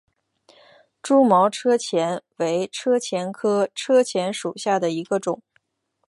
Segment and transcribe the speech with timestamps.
[1.03, 5.43] 蛛毛车前为车前科车前属下的一个种。